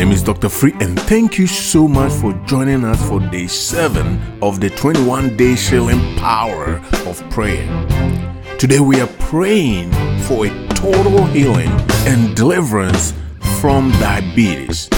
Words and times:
name 0.00 0.12
is 0.12 0.22
Dr. 0.22 0.48
Free, 0.48 0.72
and 0.80 0.98
thank 0.98 1.36
you 1.36 1.46
so 1.46 1.86
much 1.86 2.10
for 2.10 2.32
joining 2.46 2.84
us 2.84 3.06
for 3.06 3.20
day 3.20 3.46
7 3.46 4.38
of 4.40 4.58
the 4.58 4.70
21 4.70 5.36
day 5.36 5.54
healing 5.54 6.00
power 6.16 6.80
of 7.04 7.20
prayer. 7.28 7.66
Today 8.58 8.80
we 8.80 8.98
are 9.02 9.12
praying 9.28 9.92
for 10.22 10.46
a 10.46 10.68
total 10.68 11.26
healing 11.26 11.68
and 12.08 12.34
deliverance 12.34 13.12
from 13.60 13.90
diabetes. 14.00 14.88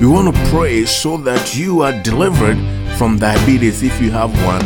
We 0.00 0.08
want 0.08 0.34
to 0.34 0.50
pray 0.50 0.86
so 0.86 1.16
that 1.18 1.54
you 1.54 1.82
are 1.82 1.92
delivered 2.02 2.58
from 2.96 3.18
diabetes 3.20 3.84
if 3.84 4.02
you 4.02 4.10
have 4.10 4.32
one, 4.44 4.64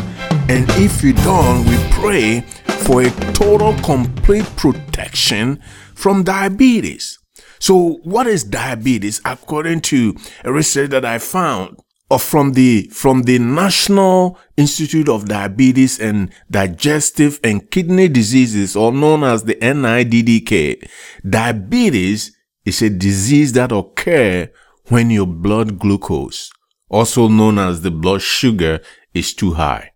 and 0.49 0.65
if 0.81 1.03
you 1.03 1.13
don't, 1.13 1.67
we 1.69 1.77
pray 1.91 2.41
for 2.87 3.03
a 3.03 3.11
total 3.35 3.75
complete 3.83 4.47
protection 4.57 5.61
from 5.95 6.23
diabetes. 6.23 7.19
So, 7.59 8.01
what 8.05 8.27
is 8.27 8.45
diabetes? 8.45 9.21
According 9.25 9.81
to 9.83 10.15
a 10.45 10.53
research 10.53 10.91
that 10.91 11.05
I 11.05 11.19
found, 11.19 11.79
or 12.09 12.19
from 12.19 12.53
the 12.53 12.89
from 12.93 13.23
the 13.23 13.39
National 13.39 14.39
Institute 14.57 15.09
of 15.09 15.27
Diabetes 15.27 15.99
and 15.99 16.33
Digestive 16.51 17.41
and 17.43 17.69
Kidney 17.71 18.09
Diseases, 18.09 18.77
or 18.77 18.93
known 18.93 19.25
as 19.25 19.45
the 19.45 19.57
NIDDK, 19.57 20.89
diabetes 21.29 22.37
is 22.65 22.83
a 22.83 22.91
disease 22.91 23.53
that 23.55 23.73
occurs 23.73 24.49
when 24.89 25.11
your 25.11 25.27
blood 25.27 25.79
glucose, 25.79 26.51
also 26.89 27.29
known 27.29 27.59
as 27.59 27.83
the 27.83 27.91
blood 27.91 28.23
sugar, 28.23 28.81
is 29.15 29.35
too 29.35 29.55
high. 29.55 29.91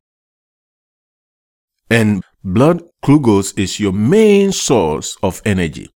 And 1.89 2.23
blood 2.43 2.83
glucose 3.03 3.53
is 3.53 3.79
your 3.79 3.93
main 3.93 4.53
source 4.53 5.17
of 5.23 5.43
energy 5.45 5.91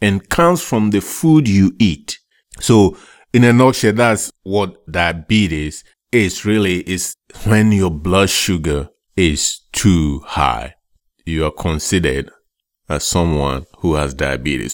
and 0.00 0.28
comes 0.28 0.62
from 0.62 0.90
the 0.90 1.00
food 1.00 1.48
you 1.48 1.74
eat. 1.78 2.18
So, 2.60 2.96
in 3.32 3.44
a 3.44 3.52
nutshell, 3.52 3.92
that's 3.92 4.32
what 4.42 4.90
diabetes 4.90 5.84
is 6.12 6.44
really 6.44 6.80
is 6.80 7.16
when 7.44 7.72
your 7.72 7.90
blood 7.90 8.30
sugar 8.30 8.88
is 9.16 9.60
too 9.72 10.20
high. 10.24 10.74
You 11.24 11.44
are 11.46 11.50
considered 11.50 12.30
as 12.88 13.04
someone 13.04 13.66
who 13.78 13.94
has 13.94 14.14
diabetes. 14.14 14.72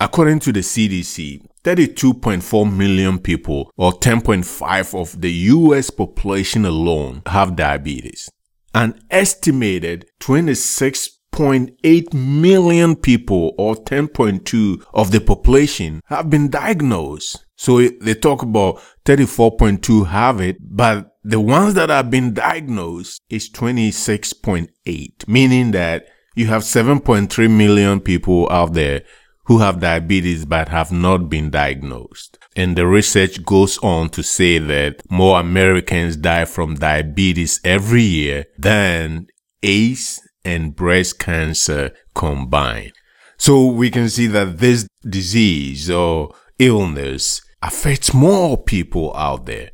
According 0.00 0.38
to 0.40 0.52
the 0.52 0.60
CDC, 0.60 1.44
32.4 1.62 2.74
million 2.74 3.18
people 3.18 3.70
or 3.76 3.92
10.5 3.92 4.98
of 4.98 5.20
the 5.20 5.30
US 5.30 5.90
population 5.90 6.64
alone 6.64 7.22
have 7.26 7.54
diabetes. 7.54 8.30
An 8.74 8.98
estimated 9.10 10.06
26 10.20 11.19
8 11.38 12.12
million 12.12 12.96
people 12.96 13.54
or 13.56 13.74
10.2 13.74 14.84
of 14.92 15.10
the 15.10 15.20
population 15.20 16.02
have 16.06 16.28
been 16.28 16.50
diagnosed. 16.50 17.44
So 17.56 17.80
they 17.80 18.14
talk 18.14 18.42
about 18.42 18.80
34.2 19.04 20.08
have 20.08 20.40
it, 20.40 20.56
but 20.60 21.16
the 21.22 21.40
ones 21.40 21.74
that 21.74 21.90
have 21.90 22.10
been 22.10 22.34
diagnosed 22.34 23.20
is 23.28 23.50
26.8, 23.50 25.28
meaning 25.28 25.70
that 25.72 26.06
you 26.34 26.46
have 26.46 26.62
7.3 26.62 27.56
million 27.56 28.00
people 28.00 28.48
out 28.50 28.72
there 28.72 29.02
who 29.44 29.58
have 29.58 29.80
diabetes 29.80 30.44
but 30.44 30.68
have 30.68 30.92
not 30.92 31.28
been 31.28 31.50
diagnosed. 31.50 32.38
And 32.54 32.76
the 32.76 32.86
research 32.86 33.44
goes 33.44 33.78
on 33.78 34.10
to 34.10 34.22
say 34.22 34.58
that 34.58 35.02
more 35.10 35.40
Americans 35.40 36.16
die 36.16 36.44
from 36.44 36.76
diabetes 36.76 37.60
every 37.64 38.02
year 38.02 38.44
than 38.58 39.26
AIDS 39.62 40.20
and 40.44 40.74
breast 40.74 41.18
cancer 41.18 41.92
combined. 42.14 42.92
So 43.36 43.66
we 43.66 43.90
can 43.90 44.08
see 44.08 44.26
that 44.28 44.58
this 44.58 44.86
disease 45.08 45.90
or 45.90 46.34
illness 46.58 47.40
affects 47.62 48.12
more 48.12 48.56
people 48.56 49.14
out 49.16 49.46
there. 49.46 49.70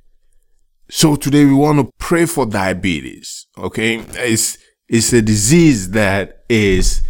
So 0.88 1.16
today 1.16 1.44
we 1.44 1.54
want 1.54 1.80
to 1.80 1.92
pray 1.98 2.26
for 2.26 2.46
diabetes. 2.46 3.46
Okay. 3.58 3.96
It's, 4.14 4.58
it's 4.88 5.12
a 5.12 5.20
disease 5.20 5.90
that 5.90 6.44
is 6.48 7.02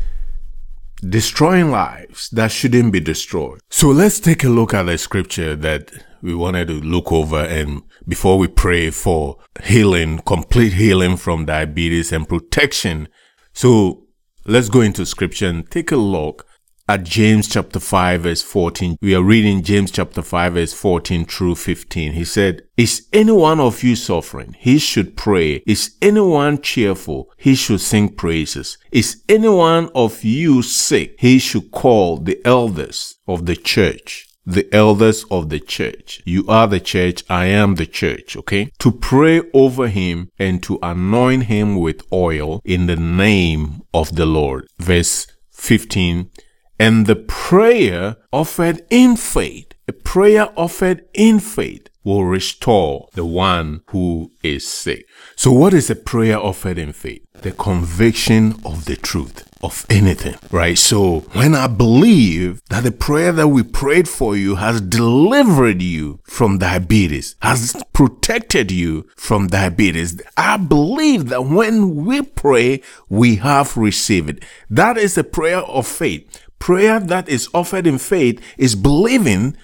destroying 1.06 1.70
lives 1.70 2.30
that 2.30 2.50
shouldn't 2.50 2.92
be 2.92 3.00
destroyed. 3.00 3.60
So 3.70 3.88
let's 3.88 4.18
take 4.18 4.44
a 4.44 4.48
look 4.48 4.72
at 4.72 4.84
the 4.84 4.96
scripture 4.96 5.54
that 5.56 5.92
we 6.22 6.34
wanted 6.34 6.68
to 6.68 6.80
look 6.80 7.12
over 7.12 7.40
and 7.40 7.82
before 8.08 8.38
we 8.38 8.48
pray 8.48 8.90
for 8.90 9.36
healing, 9.62 10.20
complete 10.20 10.72
healing 10.72 11.16
from 11.16 11.44
diabetes 11.44 12.12
and 12.12 12.28
protection 12.28 13.08
so 13.56 14.04
let's 14.44 14.68
go 14.68 14.82
into 14.82 15.06
scripture 15.06 15.48
and 15.48 15.70
take 15.70 15.90
a 15.90 15.96
look 15.96 16.46
at 16.90 17.04
James 17.04 17.48
chapter 17.48 17.80
5 17.80 18.20
verse 18.20 18.42
14. 18.42 18.98
We 19.00 19.14
are 19.14 19.22
reading 19.22 19.62
James 19.62 19.90
chapter 19.90 20.20
5 20.20 20.52
verse 20.52 20.74
14 20.74 21.24
through 21.24 21.54
15. 21.54 22.12
He 22.12 22.24
said, 22.26 22.64
Is 22.76 23.08
any 23.14 23.32
one 23.32 23.58
of 23.58 23.82
you 23.82 23.96
suffering? 23.96 24.54
He 24.58 24.76
should 24.76 25.16
pray. 25.16 25.62
Is 25.66 25.96
anyone 26.02 26.60
cheerful? 26.60 27.32
He 27.38 27.54
should 27.54 27.80
sing 27.80 28.10
praises. 28.10 28.76
Is 28.92 29.22
anyone 29.26 29.88
of 29.94 30.22
you 30.22 30.60
sick? 30.60 31.16
He 31.18 31.38
should 31.38 31.70
call 31.70 32.18
the 32.18 32.38
elders 32.44 33.16
of 33.26 33.46
the 33.46 33.56
church 33.56 34.28
the 34.46 34.72
elders 34.72 35.24
of 35.30 35.48
the 35.50 35.58
church. 35.58 36.22
You 36.24 36.46
are 36.48 36.68
the 36.68 36.80
church. 36.80 37.24
I 37.28 37.46
am 37.46 37.74
the 37.74 37.86
church. 37.86 38.36
Okay. 38.36 38.70
To 38.78 38.92
pray 38.92 39.42
over 39.52 39.88
him 39.88 40.30
and 40.38 40.62
to 40.62 40.78
anoint 40.82 41.44
him 41.44 41.76
with 41.76 42.06
oil 42.12 42.60
in 42.64 42.86
the 42.86 42.96
name 42.96 43.82
of 43.92 44.14
the 44.14 44.26
Lord. 44.26 44.68
Verse 44.78 45.26
15. 45.50 46.30
And 46.78 47.06
the 47.06 47.16
prayer 47.16 48.16
offered 48.32 48.82
in 48.90 49.16
faith, 49.16 49.72
a 49.88 49.92
prayer 49.92 50.50
offered 50.56 51.04
in 51.14 51.40
faith 51.40 51.88
will 52.06 52.24
restore 52.24 53.08
the 53.14 53.26
one 53.26 53.82
who 53.88 54.30
is 54.40 54.66
sick. 54.66 55.08
So 55.34 55.50
what 55.50 55.74
is 55.74 55.90
a 55.90 55.96
prayer 55.96 56.38
offered 56.38 56.78
in 56.78 56.92
faith? 56.92 57.22
The 57.42 57.50
conviction 57.50 58.54
of 58.64 58.84
the 58.84 58.94
truth 58.94 59.46
of 59.60 59.84
anything, 59.90 60.36
right? 60.52 60.78
So 60.78 61.20
when 61.32 61.56
I 61.56 61.66
believe 61.66 62.62
that 62.70 62.84
the 62.84 62.92
prayer 62.92 63.32
that 63.32 63.48
we 63.48 63.64
prayed 63.64 64.08
for 64.08 64.36
you 64.36 64.54
has 64.54 64.80
delivered 64.80 65.82
you 65.82 66.20
from 66.22 66.58
diabetes, 66.58 67.34
has 67.42 67.74
protected 67.92 68.70
you 68.70 69.08
from 69.16 69.48
diabetes, 69.48 70.22
I 70.36 70.58
believe 70.58 71.28
that 71.30 71.46
when 71.46 72.06
we 72.06 72.22
pray, 72.22 72.82
we 73.08 73.36
have 73.36 73.76
received 73.76 74.30
it. 74.30 74.44
That 74.70 74.96
is 74.96 75.18
a 75.18 75.24
prayer 75.24 75.58
of 75.58 75.88
faith. 75.88 76.40
Prayer 76.60 77.00
that 77.00 77.28
is 77.28 77.48
offered 77.52 77.86
in 77.86 77.98
faith 77.98 78.40
is 78.56 78.76
believing 78.76 79.56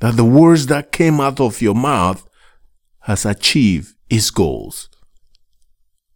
that 0.00 0.16
the 0.16 0.24
words 0.24 0.66
that 0.66 0.92
came 0.92 1.20
out 1.20 1.40
of 1.40 1.62
your 1.62 1.74
mouth 1.74 2.26
has 3.00 3.24
achieved 3.24 3.94
its 4.08 4.30
goals, 4.30 4.88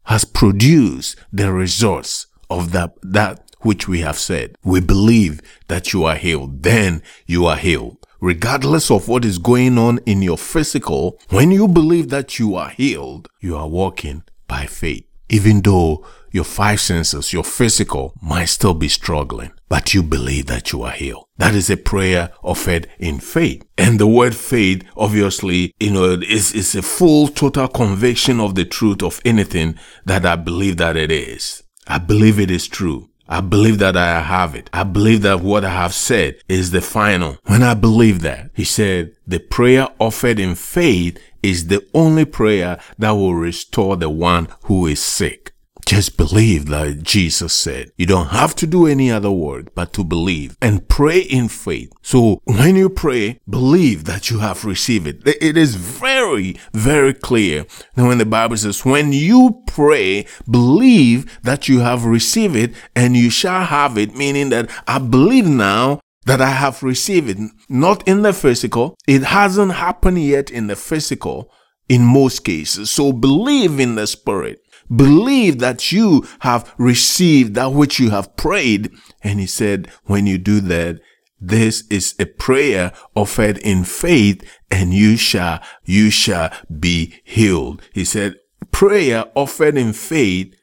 has 0.05 0.25
produced 0.25 1.17
the 1.33 1.53
results 1.53 2.27
of 2.51 2.73
that, 2.73 2.95
that 3.03 3.41
which 3.61 3.89
we 3.89 4.01
have 4.01 4.19
said. 4.19 4.57
We 4.63 4.81
believe 4.81 5.41
that 5.69 5.93
you 5.93 6.05
are 6.05 6.17
healed. 6.17 6.63
Then 6.63 7.03
you 7.27 7.47
are 7.47 7.57
healed. 7.57 7.97
Regardless 8.21 8.91
of 8.91 9.09
what 9.09 9.25
is 9.25 9.39
going 9.39 9.79
on 9.79 9.99
in 10.07 10.23
your 10.23 10.39
physical, 10.39 11.19
when 11.31 11.51
you 11.51 11.69
believe 11.69 12.11
that 12.11 12.39
you 12.39 12.55
are 12.55 12.69
healed, 12.69 13.29
you 13.41 13.57
are 13.57 13.69
walking 13.69 14.23
by 14.47 14.67
faith. 14.67 15.07
Even 15.29 15.63
though 15.63 16.07
your 16.31 16.45
five 16.45 16.81
senses, 16.81 17.33
your 17.33 17.45
physical 17.45 18.13
might 18.21 18.47
still 18.47 18.75
be 18.75 18.89
struggling, 18.89 19.53
but 19.69 19.95
you 19.95 20.03
believe 20.03 20.47
that 20.47 20.73
you 20.73 20.83
are 20.83 20.91
healed. 20.91 21.27
That 21.39 21.55
is 21.55 21.71
a 21.71 21.77
prayer 21.77 22.33
offered 22.43 22.89
in 22.99 23.21
faith. 23.21 23.65
And 23.79 24.01
the 24.01 24.09
word 24.09 24.35
faith, 24.35 24.85
obviously, 24.97 25.73
you 25.79 25.93
know, 25.93 26.13
is, 26.15 26.53
is 26.53 26.75
a 26.75 26.83
full 26.83 27.29
total 27.29 27.69
conviction 27.69 28.41
of 28.41 28.57
the 28.57 28.65
truth 28.65 29.03
of 29.03 29.21
anything 29.25 29.79
that 30.05 30.27
I 30.27 30.35
believe 30.37 30.77
that 30.79 30.97
it 30.97 31.13
is. 31.13 31.63
I 31.87 31.99
believe 31.99 32.41
it 32.41 32.51
is 32.51 32.67
true. 32.67 33.11
I 33.29 33.41
believe 33.41 33.79
that 33.79 33.97
I 33.97 34.21
have 34.21 34.55
it. 34.55 34.69
I 34.73 34.83
believe 34.83 35.23
that 35.23 35.41
what 35.41 35.65
I 35.65 35.71
have 35.71 35.95
said 35.95 36.37
is 36.49 36.71
the 36.73 36.83
final. 36.83 37.39
When 37.45 37.63
I 37.63 37.75
believe 37.75 38.21
that, 38.21 38.51
he 38.55 38.65
said, 38.65 39.13
the 39.27 39.39
prayer 39.39 39.89
offered 39.99 40.39
in 40.39 40.57
faith 40.57 41.19
is 41.45 41.67
the 41.67 41.87
only 41.93 42.25
prayer 42.25 42.81
that 42.99 43.11
will 43.11 43.35
restore 43.35 43.97
the 43.97 44.09
one 44.09 44.49
who 44.65 44.87
is 44.87 45.01
sick. 45.01 45.53
Just 45.87 46.17
believe 46.17 46.67
like 46.67 47.03
Jesus 47.03 47.53
said. 47.53 47.93
You 47.99 48.07
don't 48.07 48.29
have 48.29 48.55
to 48.57 48.67
do 48.67 48.87
any 48.87 49.11
other 49.11 49.31
word 49.31 49.71
but 49.75 49.93
to 49.93 50.03
believe 50.03 50.57
and 50.63 50.89
pray 50.89 51.21
in 51.21 51.49
faith. 51.49 51.93
So 52.01 52.41
when 52.45 52.75
you 52.75 52.89
pray, 52.89 53.39
believe 53.47 54.05
that 54.05 54.31
you 54.31 54.39
have 54.39 54.65
received 54.65 55.07
it. 55.07 55.23
It 55.27 55.59
is 55.59 55.75
very, 55.75 56.57
very 56.73 57.13
clear. 57.13 57.67
And 57.97 58.09
when 58.09 58.17
the 58.17 58.25
Bible 58.25 58.57
says, 58.57 58.83
when 58.87 59.13
you 59.13 59.63
pray, 59.67 60.25
believe 60.51 61.39
that 61.43 61.69
you 61.69 61.81
have 61.81 62.07
received 62.07 62.57
it 62.57 62.73
and 62.97 63.15
you 63.15 63.29
shall 63.29 63.65
have 63.65 63.99
it, 63.99 64.17
meaning 64.17 64.49
that 64.49 64.71
I 64.89 64.99
believe 64.99 65.47
now 65.47 66.01
that 66.25 66.41
I 66.41 66.51
have 66.51 66.83
received 66.83 67.39
not 67.69 68.07
in 68.09 68.23
the 68.23 68.33
physical. 68.33 68.97
It 69.07 69.23
hasn't 69.23 69.73
happened 69.73 70.23
yet 70.23 70.51
in 70.51 70.67
the 70.67 70.77
physical 70.77 71.51
in 71.89 72.03
most 72.03 72.45
cases. 72.45 72.91
So 72.91 73.13
believe 73.13 73.79
in 73.79 73.95
the 73.95 74.07
spirit. 74.07 74.61
Believe 74.95 75.59
that 75.61 75.93
you 75.93 76.27
have 76.41 76.75
received 76.79 77.55
that 77.55 77.73
which 77.73 77.99
you 77.99 78.11
have 78.11 78.37
prayed. 78.37 78.91
And 79.23 79.41
he 79.41 79.47
said, 79.47 79.89
when 80.05 80.27
you 80.27 80.39
do 80.39 80.61
that, 80.61 81.01
This 81.47 81.85
is 81.91 82.15
a 82.19 82.25
prayer 82.25 82.93
offered 83.15 83.59
in 83.59 83.85
faith 83.85 84.43
and 84.71 84.95
you 84.95 85.19
shall, 85.19 85.61
you 85.85 86.09
shall 86.11 86.51
be 86.81 87.21
healed. 87.23 87.83
He 87.93 88.05
said, 88.07 88.37
prayer 88.71 89.27
offered 89.35 89.77
in 89.77 89.93
faith 89.93 90.55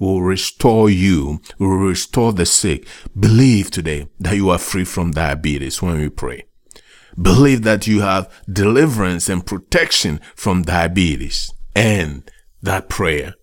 will 0.00 0.22
restore 0.22 0.90
you, 0.90 1.40
will 1.60 1.76
restore 1.76 2.32
the 2.32 2.46
sick. 2.46 2.88
Believe 3.16 3.70
today 3.70 4.08
that 4.18 4.34
you 4.34 4.50
are 4.50 4.58
free 4.58 4.84
from 4.84 5.12
diabetes 5.12 5.80
when 5.80 5.98
we 5.98 6.08
pray. 6.08 6.46
Believe 7.20 7.62
that 7.62 7.86
you 7.86 8.00
have 8.00 8.32
deliverance 8.52 9.28
and 9.28 9.46
protection 9.46 10.20
from 10.34 10.62
diabetes. 10.62 11.52
And 11.76 12.28
that 12.62 12.88
prayer 12.88 13.34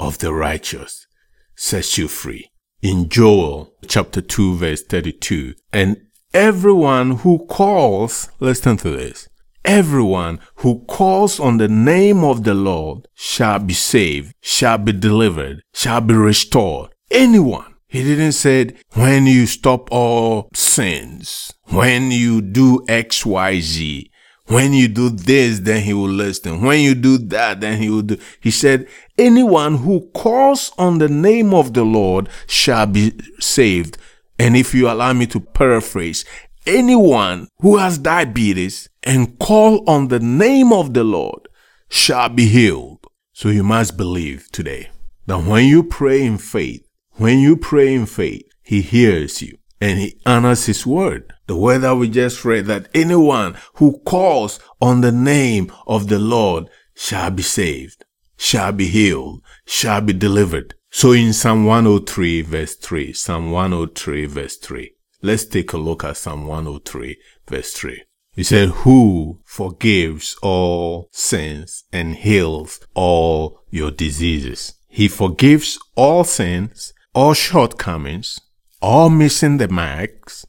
of 0.00 0.18
the 0.18 0.32
righteous 0.32 1.06
sets 1.54 1.98
you 1.98 2.08
free. 2.08 2.50
In 2.80 3.08
Joel 3.08 3.74
chapter 3.86 4.20
2 4.20 4.56
verse 4.56 4.82
32, 4.82 5.54
and 5.72 5.96
everyone 6.32 7.18
who 7.18 7.44
calls, 7.46 8.30
listen 8.40 8.76
to 8.78 8.90
this, 8.90 9.27
everyone 9.68 10.40
who 10.56 10.82
calls 10.86 11.38
on 11.38 11.58
the 11.58 11.68
name 11.68 12.24
of 12.24 12.42
the 12.42 12.54
Lord 12.54 13.06
shall 13.14 13.58
be 13.58 13.74
saved, 13.74 14.34
shall 14.40 14.78
be 14.78 14.92
delivered, 14.92 15.62
shall 15.74 16.00
be 16.00 16.14
restored. 16.14 16.90
Anyone. 17.10 17.74
He 17.90 18.02
didn't 18.02 18.32
say 18.32 18.74
when 18.94 19.26
you 19.26 19.46
stop 19.46 19.88
all 19.90 20.50
sins, 20.54 21.54
when 21.68 22.10
you 22.10 22.42
do 22.42 22.84
X, 22.86 23.24
Y, 23.24 23.60
Z, 23.60 24.10
when 24.46 24.74
you 24.74 24.88
do 24.88 25.08
this, 25.08 25.60
then 25.60 25.82
he 25.82 25.94
will 25.94 26.08
listen. 26.08 26.62
When 26.62 26.80
you 26.80 26.94
do 26.94 27.16
that, 27.18 27.60
then 27.60 27.80
he 27.80 27.88
will 27.88 28.02
do. 28.02 28.18
He 28.40 28.50
said, 28.50 28.88
anyone 29.16 29.76
who 29.76 30.10
calls 30.14 30.72
on 30.76 30.98
the 30.98 31.08
name 31.08 31.54
of 31.54 31.72
the 31.72 31.84
Lord 31.84 32.28
shall 32.46 32.86
be 32.86 33.18
saved. 33.40 33.96
And 34.38 34.54
if 34.54 34.74
you 34.74 34.90
allow 34.90 35.14
me 35.14 35.26
to 35.28 35.40
paraphrase, 35.40 36.26
anyone 36.66 37.48
who 37.60 37.78
has 37.78 37.98
diabetes 37.98 38.87
and 39.02 39.38
call 39.38 39.88
on 39.88 40.08
the 40.08 40.20
name 40.20 40.72
of 40.72 40.94
the 40.94 41.04
Lord 41.04 41.48
shall 41.88 42.28
be 42.28 42.46
healed. 42.46 43.06
So 43.32 43.48
you 43.48 43.62
must 43.62 43.96
believe 43.96 44.50
today 44.50 44.90
that 45.26 45.44
when 45.44 45.66
you 45.66 45.82
pray 45.84 46.24
in 46.24 46.38
faith, 46.38 46.86
when 47.12 47.38
you 47.38 47.56
pray 47.56 47.94
in 47.94 48.06
faith, 48.06 48.46
he 48.62 48.80
hears 48.80 49.40
you 49.42 49.58
and 49.80 49.98
he 49.98 50.20
honors 50.26 50.66
his 50.66 50.86
word. 50.86 51.32
The 51.46 51.56
word 51.56 51.78
that 51.78 51.94
we 51.94 52.08
just 52.08 52.44
read 52.44 52.66
that 52.66 52.88
anyone 52.94 53.56
who 53.74 53.98
calls 54.00 54.60
on 54.80 55.00
the 55.00 55.12
name 55.12 55.72
of 55.86 56.08
the 56.08 56.18
Lord 56.18 56.68
shall 56.94 57.30
be 57.30 57.42
saved, 57.42 58.04
shall 58.36 58.72
be 58.72 58.88
healed, 58.88 59.42
shall 59.66 60.00
be 60.00 60.12
delivered. 60.12 60.74
So 60.90 61.12
in 61.12 61.32
Psalm 61.32 61.64
103 61.64 62.42
verse 62.42 62.74
3, 62.74 63.12
Psalm 63.12 63.50
103 63.52 64.26
verse 64.26 64.56
3, 64.56 64.90
let's 65.22 65.44
take 65.44 65.72
a 65.72 65.78
look 65.78 66.04
at 66.04 66.16
Psalm 66.16 66.46
103 66.46 67.16
verse 67.46 67.72
3. 67.72 68.02
He 68.38 68.44
said, 68.44 68.68
who 68.68 69.40
forgives 69.44 70.36
all 70.42 71.08
sins 71.10 71.82
and 71.92 72.14
heals 72.14 72.78
all 72.94 73.64
your 73.68 73.90
diseases. 73.90 74.74
He 74.86 75.08
forgives 75.08 75.76
all 75.96 76.22
sins, 76.22 76.92
all 77.12 77.34
shortcomings, 77.34 78.40
all 78.80 79.10
missing 79.10 79.56
the 79.56 79.66
marks, 79.66 80.46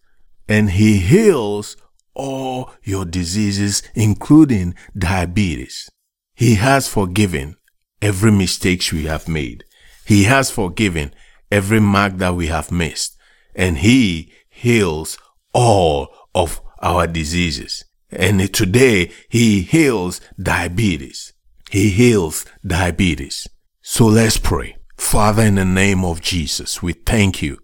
and 0.47 0.69
he 0.69 0.99
heals 0.99 1.77
all 2.13 2.69
your 2.83 3.05
diseases, 3.05 3.81
including 3.95 4.75
diabetes. 4.95 5.89
He 6.35 6.55
has 6.55 6.87
forgiven 6.87 7.55
every 8.03 8.31
mistake 8.31 8.87
we 8.93 9.05
have 9.05 9.27
made. 9.27 9.63
He 10.05 10.25
has 10.25 10.51
forgiven 10.51 11.11
every 11.51 11.79
mark 11.79 12.17
that 12.17 12.35
we 12.35 12.45
have 12.49 12.71
missed. 12.71 13.17
And 13.55 13.79
he 13.79 14.31
heals 14.47 15.17
all 15.55 16.13
of 16.35 16.61
our 16.81 17.07
diseases. 17.07 17.85
And 18.11 18.53
today 18.53 19.11
he 19.29 19.61
heals 19.61 20.19
diabetes. 20.41 21.33
He 21.69 21.89
heals 21.89 22.45
diabetes. 22.65 23.47
So 23.81 24.05
let's 24.05 24.37
pray. 24.37 24.77
Father, 24.97 25.43
in 25.43 25.55
the 25.55 25.65
name 25.65 26.03
of 26.03 26.21
Jesus, 26.21 26.81
we 26.81 26.93
thank 26.93 27.41
you 27.41 27.59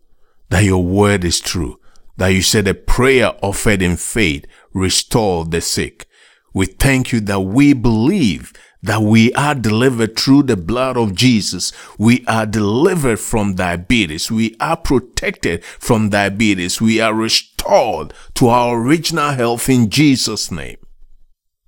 that 0.50 0.64
your 0.64 0.84
word 0.84 1.26
is 1.26 1.40
true 1.40 1.80
that 2.18 2.28
you 2.28 2.42
said 2.42 2.68
a 2.68 2.74
prayer 2.74 3.34
offered 3.42 3.82
in 3.82 3.98
faith 3.98 4.46
restored 4.74 5.52
the 5.52 5.62
sick. 5.62 6.08
We 6.54 6.66
thank 6.68 7.12
you 7.12 7.20
that 7.22 7.42
we 7.42 7.74
believe 7.74 8.54
that 8.86 9.02
we 9.02 9.34
are 9.34 9.56
delivered 9.56 10.16
through 10.16 10.44
the 10.44 10.56
blood 10.56 10.96
of 10.96 11.16
Jesus. 11.16 11.74
We 11.98 12.24
are 12.28 12.46
delivered 12.46 13.20
from 13.20 13.56
diabetes. 13.56 14.32
We 14.32 14.56
are 14.60 14.78
protected 14.78 15.66
from 15.66 16.10
diabetes. 16.10 16.80
We 16.80 17.02
are 17.02 17.14
restored 17.14 18.14
to 18.36 18.48
our 18.48 18.80
original 18.80 19.32
health 19.32 19.70
in 19.70 19.90
Jesus' 19.90 20.52
name. 20.52 20.78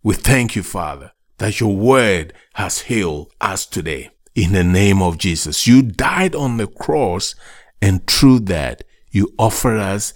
We 0.04 0.14
thank 0.14 0.56
you, 0.56 0.62
Father, 0.62 1.12
that 1.40 1.60
your 1.60 1.76
word 1.76 2.34
has 2.54 2.82
healed 2.82 3.32
us 3.42 3.66
today. 3.66 4.12
In 4.36 4.52
the 4.52 4.64
name 4.64 5.02
of 5.02 5.18
Jesus, 5.18 5.66
you 5.66 5.82
died 5.82 6.36
on 6.36 6.58
the 6.58 6.68
cross 6.68 7.34
and 7.82 8.06
through 8.06 8.42
that 8.42 8.84
you 9.10 9.34
offer 9.40 9.76
us 9.76 10.14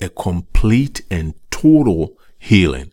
a 0.00 0.08
complete 0.08 1.02
and 1.10 1.34
total 1.50 2.16
healing. 2.38 2.92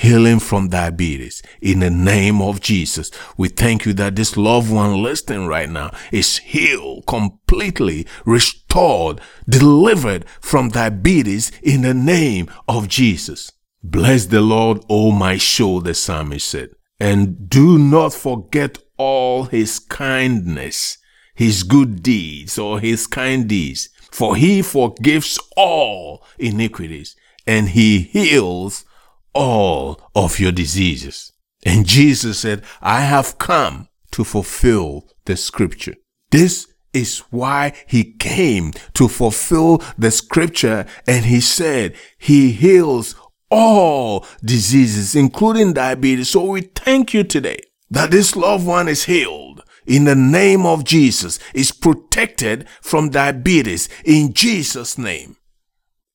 Healing 0.00 0.40
from 0.40 0.70
diabetes. 0.70 1.42
In 1.60 1.80
the 1.80 1.90
name 1.90 2.40
of 2.40 2.60
Jesus, 2.60 3.10
we 3.36 3.48
thank 3.48 3.84
you 3.84 3.92
that 3.92 4.16
this 4.16 4.34
loved 4.34 4.70
one 4.70 5.02
listening 5.02 5.46
right 5.46 5.68
now 5.68 5.94
is 6.10 6.38
healed, 6.38 7.06
completely 7.06 8.06
restored, 8.24 9.20
delivered 9.46 10.24
from 10.40 10.70
diabetes 10.70 11.52
in 11.62 11.82
the 11.82 11.92
name 11.92 12.48
of 12.66 12.88
Jesus. 12.88 13.52
Bless 13.82 14.24
the 14.24 14.40
Lord, 14.40 14.82
O 14.88 15.12
my 15.12 15.36
soul, 15.36 15.82
the 15.82 15.92
psalmist 15.92 16.48
said, 16.48 16.70
and 16.98 17.50
do 17.50 17.78
not 17.78 18.14
forget 18.14 18.78
all 18.96 19.44
his 19.44 19.78
kindness, 19.78 20.96
his 21.34 21.62
good 21.62 22.02
deeds 22.02 22.58
or 22.58 22.80
his 22.80 23.06
kind 23.06 23.46
deeds 23.46 23.90
for 24.10 24.34
he 24.36 24.60
forgives 24.60 25.38
all 25.56 26.24
iniquities 26.38 27.16
and 27.46 27.70
he 27.70 28.00
heals 28.00 28.84
all 29.34 30.00
of 30.14 30.38
your 30.38 30.52
diseases. 30.52 31.32
And 31.64 31.86
Jesus 31.86 32.40
said, 32.40 32.64
I 32.80 33.02
have 33.02 33.38
come 33.38 33.88
to 34.12 34.24
fulfill 34.24 35.08
the 35.26 35.36
scripture. 35.36 35.94
This 36.30 36.66
is 36.92 37.18
why 37.30 37.72
he 37.86 38.12
came 38.14 38.72
to 38.94 39.08
fulfill 39.08 39.82
the 39.98 40.10
scripture. 40.10 40.86
And 41.06 41.26
he 41.26 41.40
said 41.40 41.94
he 42.18 42.52
heals 42.52 43.14
all 43.50 44.26
diseases, 44.44 45.14
including 45.14 45.74
diabetes. 45.74 46.30
So 46.30 46.44
we 46.44 46.62
thank 46.62 47.12
you 47.12 47.24
today 47.24 47.60
that 47.90 48.10
this 48.10 48.36
loved 48.36 48.66
one 48.66 48.88
is 48.88 49.04
healed 49.04 49.62
in 49.86 50.04
the 50.04 50.14
name 50.14 50.66
of 50.66 50.84
Jesus 50.84 51.38
is 51.54 51.72
protected 51.72 52.68
from 52.80 53.10
diabetes 53.10 53.88
in 54.04 54.32
Jesus' 54.32 54.96
name. 54.96 55.36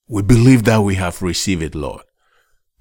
We 0.07 0.21
believe 0.21 0.63
that 0.63 0.81
we 0.81 0.95
have 0.95 1.21
received 1.21 1.63
it, 1.63 1.75
Lord. 1.75 2.03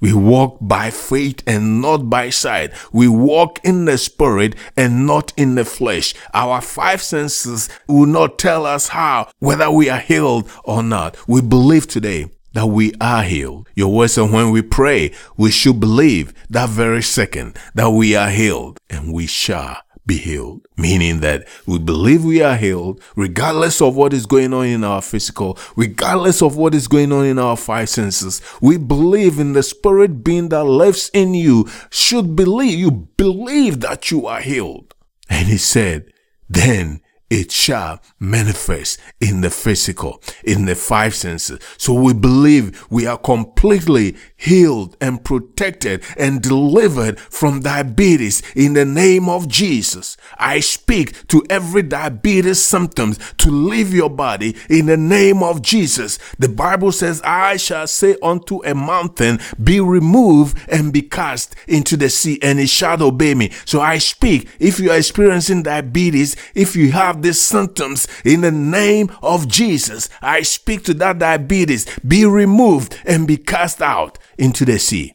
We 0.01 0.13
walk 0.13 0.59
by 0.61 0.91
faith 0.91 1.43
and 1.47 1.81
not 1.81 2.11
by 2.11 2.31
sight. 2.31 2.73
We 2.93 3.09
walk 3.09 3.61
in 3.65 3.85
the 3.85 3.97
spirit 3.97 4.55
and 4.77 5.07
not 5.07 5.33
in 5.37 5.55
the 5.55 5.65
flesh. 5.65 6.15
Our 6.35 6.61
five 6.61 7.01
senses 7.01 7.71
will 7.89 8.07
not 8.07 8.39
tell 8.39 8.67
us 8.67 8.89
how, 8.89 9.31
whether 9.39 9.71
we 9.71 9.89
are 9.89 10.01
healed 10.01 10.51
or 10.65 10.83
not. 10.83 11.17
We 11.29 11.41
believe 11.41 11.87
today 11.87 12.27
that 12.53 12.67
we 12.67 12.93
are 13.01 13.23
healed. 13.23 13.69
Your 13.75 13.93
word 13.93 14.09
says 14.09 14.31
when 14.31 14.51
we 14.51 14.63
pray, 14.63 15.13
we 15.37 15.51
should 15.51 15.81
believe 15.81 16.33
that 16.51 16.69
very 16.69 17.03
second 17.03 17.57
that 17.75 17.91
we 17.91 18.15
are 18.15 18.31
healed 18.31 18.79
and 18.91 19.13
we 19.13 19.27
shall 19.27 19.79
be 20.07 20.19
healed. 20.19 20.67
Meaning 20.77 21.21
that 21.21 21.47
we 21.67 21.79
believe 21.79 22.25
we 22.25 22.43
are 22.43 22.57
healed 22.57 23.03
regardless 23.17 23.81
of 23.81 23.97
what 23.97 24.13
is 24.13 24.27
going 24.27 24.53
on 24.53 24.67
in 24.67 24.85
our 24.85 25.01
physical, 25.01 25.59
regardless 25.77 26.43
of 26.43 26.57
what 26.57 26.75
is 26.75 26.89
going 26.89 27.13
on 27.13 27.25
in 27.25 27.39
our 27.39 27.57
five 27.57 27.89
senses. 27.89 28.41
We 28.61 28.77
believe 28.77 29.39
in 29.39 29.53
the 29.53 29.63
spirit 29.63 30.25
being 30.25 30.49
that 30.51 30.65
lives 30.65 31.11
in 31.15 31.35
you 31.35 31.69
should 31.91 32.37
believe, 32.37 32.79
you 32.79 32.91
believe 32.91 33.81
that 33.81 34.11
you 34.11 34.27
are 34.27 34.41
healed. 34.41 34.95
And 35.31 35.49
he 35.49 35.59
said, 35.59 36.13
then 36.49 37.01
it 37.31 37.51
shall 37.51 38.01
manifest 38.21 39.01
in 39.21 39.41
the 39.41 39.51
physical, 39.51 40.23
in 40.45 40.67
the 40.67 40.75
five 40.75 41.15
senses. 41.15 41.59
So 41.79 41.93
we 41.95 42.13
believe 42.13 42.87
we 42.91 43.07
are 43.07 43.19
completely 43.19 44.17
healed 44.45 44.97
and 45.01 45.25
protected 45.25 46.03
and 46.17 46.43
delivered 46.43 47.19
from 47.19 47.61
diabetes 47.61 48.43
in 48.55 48.75
the 48.75 48.85
name 48.85 49.29
of 49.29 49.49
Jesus. 49.49 50.17
I 50.39 50.61
speak 50.61 51.27
to 51.29 51.45
every 51.51 51.83
diabetes 51.83 52.65
symptoms 52.65 53.19
to 53.39 53.51
leave 53.51 53.93
your 53.93 54.11
body 54.11 54.57
in 54.69 54.87
the 54.87 54.97
name 54.97 55.43
of 55.43 55.63
Jesus. 55.63 56.19
The 56.39 56.49
Bible 56.49 56.93
says, 56.93 57.23
I 57.25 57.57
shall 57.57 57.87
say 57.87 58.17
unto 58.23 58.63
a 58.65 58.75
mountain, 58.75 59.41
be 59.63 59.81
removed 59.81 60.59
and 60.69 60.93
be 60.93 61.03
cast 61.03 61.57
into 61.67 61.97
the 61.97 62.11
sea 62.11 62.39
and 62.43 62.61
it 62.61 62.69
shall 62.69 63.03
obey 63.03 63.35
me. 63.35 63.51
So 63.65 63.81
I 63.81 63.99
speak, 63.99 64.49
if 64.59 64.79
you 64.79 64.91
are 64.91 64.99
experiencing 64.99 65.63
diabetes, 65.63 66.37
if 66.55 66.77
you 66.77 66.93
have 66.93 67.23
these 67.23 67.41
symptoms 67.41 68.07
in 68.25 68.41
the 68.43 68.53
name 68.53 69.11
of 69.23 69.49
Jesus. 69.49 70.09
I 70.21 70.43
speak 70.43 70.85
to 70.85 70.95
that 70.95 71.19
diabetes, 71.19 71.87
be 72.07 72.25
removed 72.25 73.01
and 73.05 73.27
be 73.27 73.37
cast 73.37 73.81
out 73.83 74.19
into 74.39 74.65
the 74.65 74.79
sea. 74.79 75.15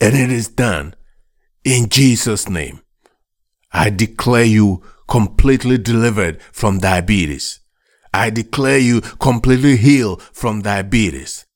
And 0.00 0.14
it 0.14 0.30
is 0.30 0.48
done 0.48 0.94
in 1.64 1.88
Jesus' 1.88 2.48
name. 2.48 2.80
I 3.72 3.90
declare 3.90 4.44
you 4.44 4.82
completely 5.08 5.78
delivered 5.78 6.40
from 6.52 6.78
diabetes. 6.78 7.60
I 8.12 8.30
declare 8.30 8.78
you 8.78 9.00
completely 9.00 9.76
healed 9.76 10.22
from 10.22 10.62
diabetes. 10.62 11.46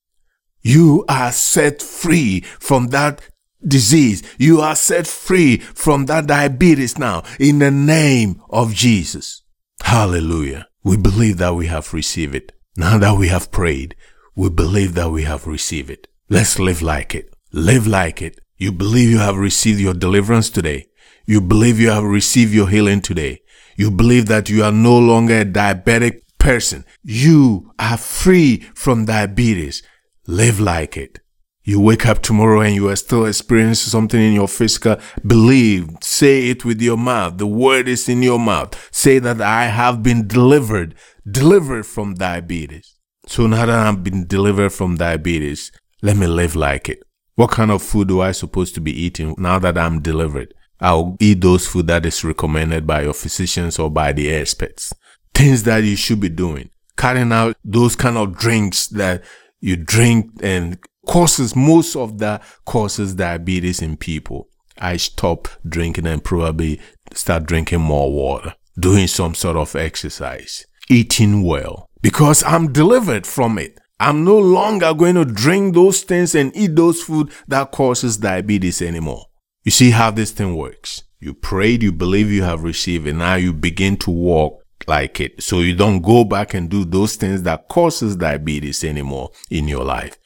You 0.61 1.05
are 1.09 1.33
set 1.33 1.83
free 1.83 2.41
from 2.41 2.89
that 2.89 3.21
disease. 3.67 4.23
You 4.39 4.61
are 4.61 4.77
set 4.77 5.07
free 5.07 5.59
from 5.59 6.07
that 6.07 6.27
diabetes 6.27 6.99
now 6.99 7.23
in 7.39 7.59
the 7.59 7.71
name 7.71 8.43
of 8.51 8.75
Jesus. 8.75 9.43
Hallelujah. 9.83 10.69
We 10.85 10.97
believe 10.97 11.39
that 11.39 11.55
we 11.55 11.67
have 11.67 11.93
received 11.93 12.35
it. 12.35 12.53
Now 12.77 12.99
that 12.99 13.19
we 13.19 13.29
have 13.29 13.51
prayed, 13.51 13.97
we 14.35 14.51
believe 14.51 14.95
that 14.95 15.11
we 15.11 15.25
have 15.25 15.47
received 15.47 15.91
it. 15.91 16.09
Let's 16.33 16.59
live 16.59 16.81
like 16.81 17.15
it. 17.15 17.29
Live 17.53 17.87
like 17.87 18.23
it. 18.23 18.41
You 18.57 18.73
believe 18.73 19.11
you 19.11 19.19
have 19.19 19.37
received 19.37 19.79
your 19.79 19.93
deliverance 19.93 20.49
today. 20.49 20.87
You 21.27 21.43
believe 21.43 21.79
you 21.79 21.91
have 21.91 22.05
received 22.05 22.55
your 22.55 22.71
healing 22.71 23.03
today. 23.03 23.43
You 23.77 23.91
believe 23.91 24.29
that 24.29 24.49
you 24.49 24.65
are 24.65 24.73
no 24.73 24.99
longer 24.99 25.41
a 25.41 25.45
diabetic 25.45 26.23
person. 26.39 26.87
You 27.03 27.75
are 27.79 27.99
free 27.99 28.61
from 28.75 29.05
diabetes. 29.05 29.83
Live 30.27 30.59
like 30.59 30.97
it. 30.97 31.19
You 31.65 31.83
wake 31.83 32.07
up 32.07 32.23
tomorrow 32.23 32.63
and 32.63 32.75
you 32.75 32.89
are 32.89 32.97
still 32.97 33.27
experiencing 33.27 33.91
something 33.91 34.19
in 34.19 34.33
your 34.33 34.49
physical. 34.49 34.97
Believe. 35.27 35.91
Say 36.01 36.49
it 36.49 36.65
with 36.65 36.81
your 36.81 36.97
mouth. 36.97 37.37
The 37.37 37.47
word 37.47 37.89
is 37.89 38.09
in 38.09 38.23
your 38.23 38.39
mouth. 38.39 38.89
Say 38.91 39.19
that 39.19 39.43
I 39.43 39.67
have 39.67 40.03
been 40.03 40.27
delivered, 40.29 40.95
delivered 41.31 41.85
from 41.85 42.15
diabetes. 42.15 42.97
So 43.27 43.47
now 43.47 43.67
that 43.67 43.87
I've 43.87 44.03
been 44.03 44.27
delivered 44.27 44.71
from 44.71 44.97
diabetes, 44.97 45.71
let 46.03 46.17
me 46.17 46.27
live 46.27 46.57
like 46.57 46.89
it. 46.89 47.03
What 47.37 47.51
kind 47.51 47.71
of 47.71 47.83
food 47.83 48.09
do 48.09 48.21
I 48.21 48.33
supposed 48.33 48.75
to 48.75 48.81
be 48.81 48.93
eating 48.93 49.35
now 49.39 49.59
that 49.61 49.79
I'm 49.79 50.03
delivered? 50.03 50.53
I'll 50.81 51.17
eat 51.21 51.41
those 51.41 51.67
food 51.67 51.87
that 51.87 52.05
is 52.05 52.25
recommended 52.25 52.87
by 52.87 53.03
your 53.03 53.15
physicians 53.15 53.79
or 53.79 53.89
by 53.91 54.13
the 54.13 54.31
experts. 54.31 54.93
Things 55.33 55.63
that 55.63 55.85
you 55.85 55.97
should 55.97 56.21
be 56.21 56.29
doing. 56.29 56.71
Cutting 56.97 57.33
out 57.33 57.57
those 57.65 57.97
kind 57.97 58.19
of 58.19 58.37
drinks 58.37 58.89
that 58.89 59.23
you 59.61 59.77
drink 59.77 60.31
and 60.43 60.79
causes 61.07 61.55
most 61.55 61.97
of 61.97 62.19
that 62.19 62.43
causes 62.67 63.15
diabetes 63.15 63.81
in 63.81 63.97
people. 63.97 64.49
I 64.79 64.97
stop 64.97 65.49
drinking 65.67 66.07
and 66.07 66.23
probably 66.23 66.81
start 67.13 67.47
drinking 67.47 67.81
more 67.81 68.13
water, 68.13 68.55
doing 68.79 69.07
some 69.07 69.35
sort 69.35 69.57
of 69.57 69.77
exercise, 69.77 70.67
eating 70.91 71.45
well 71.45 71.91
because 72.03 72.43
I'm 72.43 72.73
delivered 72.73 73.27
from 73.27 73.59
it. 73.59 73.79
I'm 74.03 74.25
no 74.25 74.37
longer 74.37 74.95
going 74.95 75.15
to 75.15 75.25
drink 75.25 75.75
those 75.75 76.01
things 76.01 76.35
and 76.35 76.51
eat 76.57 76.75
those 76.75 77.01
food 77.01 77.31
that 77.47 77.71
causes 77.71 78.17
diabetes 78.17 78.83
anymore. 78.83 79.27
You 79.63 79.71
see 79.71 79.91
how 79.91 80.11
this 80.11 80.33
thing 80.33 80.57
works. 80.57 81.05
You 81.21 81.35
prayed, 81.35 81.85
you 81.85 81.93
believe 81.93 82.29
you 82.29 82.43
have 82.43 82.65
received 82.65 83.07
it. 83.07 83.13
Now 83.13 83.37
you 83.37 83.53
begin 83.53 83.97
to 83.99 84.11
walk 84.11 84.61
like 84.89 85.21
it. 85.21 85.41
So 85.41 85.61
you 85.61 85.77
don't 85.77 86.03
go 86.03 86.25
back 86.25 86.53
and 86.53 86.69
do 86.69 86.85
those 86.85 87.15
things 87.15 87.45
that 87.45 87.69
causes 87.69 88.17
diabetes 88.17 88.83
anymore 88.83 89.31
in 89.53 89.69
your 89.69 89.85
life. 89.85 90.19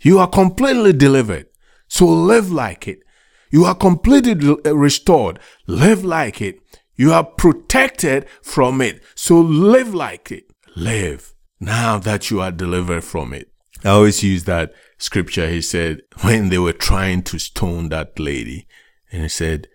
You 0.00 0.18
are 0.18 0.28
completely 0.28 0.92
delivered. 0.92 1.46
So 1.86 2.06
live 2.06 2.50
like 2.50 2.88
it. 2.88 3.04
You 3.52 3.66
are 3.66 3.76
completely 3.76 4.56
uh, 4.66 4.74
restored. 4.74 5.38
Live 5.68 6.04
like 6.04 6.42
it. 6.42 6.58
You 6.96 7.12
are 7.12 7.22
protected 7.22 8.28
from 8.42 8.80
it. 8.80 9.00
So 9.14 9.38
live 9.38 9.94
like 9.94 10.32
it. 10.32 10.46
Live 10.74 11.31
now 11.62 11.98
that 11.98 12.30
you 12.30 12.40
are 12.40 12.50
delivered 12.50 13.04
from 13.04 13.32
it. 13.32 13.48
I 13.84 13.90
always 13.90 14.22
use 14.22 14.44
that 14.44 14.72
scripture. 14.98 15.48
He 15.48 15.62
said, 15.62 16.02
when 16.22 16.48
they 16.48 16.58
were 16.58 16.72
trying 16.72 17.22
to 17.24 17.38
stone 17.38 17.88
that 17.88 18.18
lady, 18.18 18.66
and 19.10 19.22
he 19.22 19.28
said, 19.28 19.68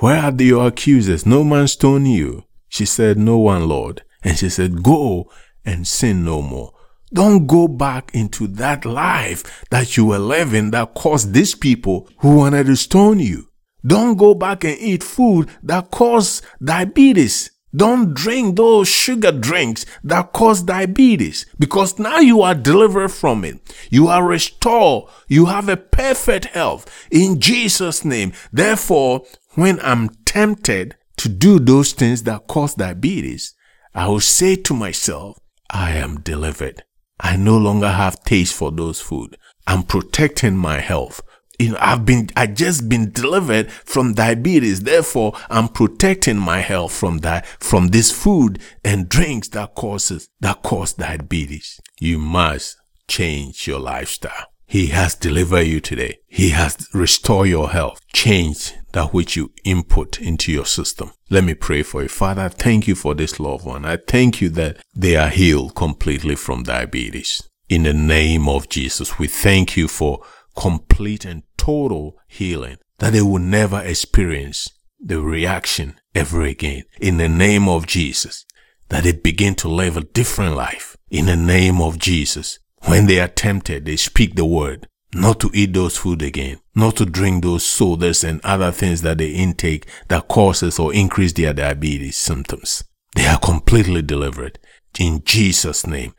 Where 0.00 0.20
are 0.20 0.42
your 0.42 0.66
accusers? 0.66 1.26
No 1.26 1.44
man 1.44 1.68
stoned 1.68 2.08
you. 2.08 2.44
She 2.68 2.84
said, 2.84 3.18
No 3.18 3.38
one, 3.38 3.68
Lord. 3.68 4.02
And 4.22 4.36
she 4.36 4.48
said, 4.48 4.82
Go 4.82 5.30
and 5.64 5.86
sin 5.86 6.24
no 6.24 6.42
more. 6.42 6.72
Don't 7.12 7.46
go 7.46 7.68
back 7.68 8.10
into 8.14 8.46
that 8.48 8.84
life 8.84 9.64
that 9.70 9.96
you 9.96 10.06
were 10.06 10.18
living 10.18 10.70
that 10.72 10.94
caused 10.94 11.32
these 11.32 11.54
people 11.54 12.08
who 12.18 12.36
wanted 12.36 12.66
to 12.66 12.76
stone 12.76 13.20
you. 13.20 13.48
Don't 13.86 14.16
go 14.16 14.34
back 14.34 14.64
and 14.64 14.76
eat 14.78 15.02
food 15.02 15.48
that 15.62 15.90
caused 15.90 16.44
diabetes. 16.62 17.50
Don't 17.74 18.14
drink 18.14 18.56
those 18.56 18.88
sugar 18.88 19.30
drinks 19.30 19.84
that 20.02 20.32
cause 20.32 20.62
diabetes 20.62 21.44
because 21.58 21.98
now 21.98 22.18
you 22.18 22.40
are 22.40 22.54
delivered 22.54 23.10
from 23.10 23.44
it. 23.44 23.60
You 23.90 24.08
are 24.08 24.24
restored. 24.24 25.10
You 25.28 25.46
have 25.46 25.68
a 25.68 25.76
perfect 25.76 26.46
health 26.46 27.06
in 27.10 27.40
Jesus' 27.40 28.04
name. 28.04 28.32
Therefore, 28.52 29.24
when 29.54 29.78
I'm 29.80 30.08
tempted 30.24 30.96
to 31.18 31.28
do 31.28 31.58
those 31.58 31.92
things 31.92 32.22
that 32.22 32.46
cause 32.46 32.74
diabetes, 32.74 33.54
I 33.94 34.08
will 34.08 34.20
say 34.20 34.56
to 34.56 34.74
myself, 34.74 35.38
I 35.70 35.92
am 35.92 36.20
delivered. 36.20 36.84
I 37.20 37.36
no 37.36 37.58
longer 37.58 37.90
have 37.90 38.22
taste 38.22 38.54
for 38.54 38.70
those 38.70 39.00
food. 39.00 39.36
I'm 39.66 39.82
protecting 39.82 40.56
my 40.56 40.80
health. 40.80 41.20
You 41.58 41.72
know, 41.72 41.78
I've 41.80 42.06
been, 42.06 42.30
I 42.36 42.46
just 42.46 42.88
been 42.88 43.10
delivered 43.10 43.70
from 43.70 44.14
diabetes. 44.14 44.80
Therefore, 44.82 45.32
I'm 45.50 45.68
protecting 45.68 46.38
my 46.38 46.60
health 46.60 46.92
from 46.92 47.18
that, 47.18 47.46
from 47.46 47.88
this 47.88 48.12
food 48.12 48.60
and 48.84 49.08
drinks 49.08 49.48
that 49.48 49.74
causes, 49.74 50.28
that 50.40 50.62
cause 50.62 50.92
diabetes. 50.92 51.80
You 51.98 52.18
must 52.18 52.76
change 53.08 53.66
your 53.66 53.80
lifestyle. 53.80 54.46
He 54.66 54.88
has 54.88 55.14
delivered 55.14 55.62
you 55.62 55.80
today. 55.80 56.18
He 56.26 56.50
has 56.50 56.88
restored 56.92 57.48
your 57.48 57.70
health. 57.70 58.00
Change 58.12 58.74
that 58.92 59.14
which 59.14 59.34
you 59.34 59.50
input 59.64 60.20
into 60.20 60.52
your 60.52 60.66
system. 60.66 61.10
Let 61.30 61.42
me 61.42 61.54
pray 61.54 61.82
for 61.82 62.02
you. 62.02 62.08
Father, 62.08 62.48
thank 62.50 62.86
you 62.86 62.94
for 62.94 63.14
this 63.14 63.40
loved 63.40 63.64
one. 63.64 63.84
I 63.84 63.96
thank 63.96 64.40
you 64.40 64.50
that 64.50 64.76
they 64.94 65.16
are 65.16 65.30
healed 65.30 65.74
completely 65.74 66.36
from 66.36 66.62
diabetes. 66.62 67.48
In 67.68 67.82
the 67.82 67.94
name 67.94 68.48
of 68.48 68.68
Jesus, 68.68 69.18
we 69.18 69.26
thank 69.26 69.76
you 69.76 69.88
for 69.88 70.22
complete 70.58 71.24
and 71.24 71.44
total 71.56 72.18
healing 72.26 72.76
that 72.98 73.12
they 73.12 73.22
will 73.22 73.38
never 73.38 73.80
experience 73.80 74.68
the 74.98 75.20
reaction 75.20 75.94
ever 76.16 76.42
again. 76.42 76.82
In 77.00 77.16
the 77.18 77.28
name 77.28 77.68
of 77.68 77.86
Jesus, 77.86 78.44
that 78.88 79.04
they 79.04 79.12
begin 79.12 79.54
to 79.54 79.68
live 79.68 79.96
a 79.96 80.00
different 80.00 80.56
life. 80.56 80.96
In 81.10 81.26
the 81.26 81.36
name 81.36 81.80
of 81.80 81.98
Jesus, 81.98 82.58
when 82.86 83.06
they 83.06 83.20
are 83.20 83.28
tempted, 83.28 83.84
they 83.84 83.94
speak 83.94 84.34
the 84.34 84.44
word, 84.44 84.88
not 85.14 85.38
to 85.40 85.50
eat 85.54 85.74
those 85.74 85.96
food 85.96 86.22
again, 86.22 86.58
not 86.74 86.96
to 86.96 87.06
drink 87.06 87.44
those 87.44 87.64
sodas 87.64 88.24
and 88.24 88.40
other 88.42 88.72
things 88.72 89.02
that 89.02 89.18
they 89.18 89.30
intake 89.30 89.86
that 90.08 90.26
causes 90.26 90.80
or 90.80 90.92
increase 90.92 91.34
their 91.34 91.52
diabetes 91.52 92.16
symptoms. 92.16 92.82
They 93.14 93.26
are 93.26 93.38
completely 93.38 94.02
delivered. 94.02 94.58
In 94.98 95.22
Jesus' 95.24 95.86
name, 95.86 96.14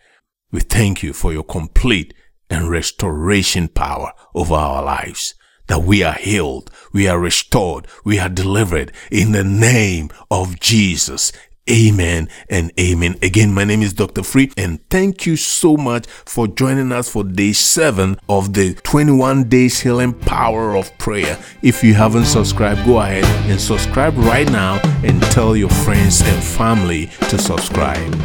we 0.50 0.62
thank 0.62 1.04
you 1.04 1.12
for 1.12 1.34
your 1.34 1.44
complete 1.44 2.14
and 2.50 2.70
restoration 2.70 3.68
power 3.68 4.14
over 4.34 4.56
our 4.56 4.84
lives. 4.84 5.36
That 5.68 5.84
we 5.84 6.02
are 6.02 6.14
healed, 6.14 6.72
we 6.92 7.08
are 7.08 7.20
restored, 7.20 7.88
we 8.04 8.18
are 8.18 8.30
delivered 8.30 8.92
in 9.12 9.34
the 9.34 9.44
name 9.44 10.10
of 10.32 10.60
Jesus. 10.60 11.32
Amen 11.70 12.30
and 12.50 12.72
amen. 12.80 13.16
Again, 13.22 13.54
my 13.54 13.64
name 13.64 13.84
is 13.84 13.94
Dr. 13.94 14.24
Free 14.24 14.52
and 14.58 14.80
thank 14.90 15.28
you 15.28 15.36
so 15.36 15.78
much 15.78 16.08
for 16.08 16.48
joining 16.48 16.92
us 16.92 17.08
for 17.12 17.24
day 17.24 17.54
seven 17.54 18.18
of 18.28 18.54
the 18.54 18.74
21 18.74 19.50
days 19.50 19.80
healing 19.80 20.14
power 20.14 20.76
of 20.76 20.98
prayer. 20.98 21.38
If 21.62 21.84
you 21.84 21.94
haven't 21.94 22.26
subscribed, 22.26 22.86
go 22.86 23.00
ahead 23.00 23.26
and 23.48 23.62
subscribe 23.62 24.18
right 24.18 24.52
now 24.52 24.80
and 25.04 25.22
tell 25.24 25.56
your 25.56 25.70
friends 25.70 26.22
and 26.22 26.44
family 26.44 27.08
to 27.30 27.38
subscribe. 27.38 28.16